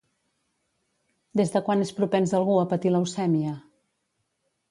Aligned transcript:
Des 1.41 1.51
de 1.55 1.61
quan 1.67 1.83
és 1.85 1.91
propens 1.99 2.33
algú 2.39 2.57
a 2.61 2.65
patir 2.73 2.93
leucèmia? 2.95 3.55